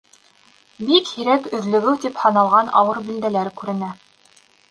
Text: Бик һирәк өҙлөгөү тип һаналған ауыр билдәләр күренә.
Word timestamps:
Бик 0.87 1.11
һирәк 1.17 1.49
өҙлөгөү 1.57 1.93
тип 2.07 2.17
һаналған 2.23 2.73
ауыр 2.81 3.01
билдәләр 3.11 3.51
күренә. 3.63 3.93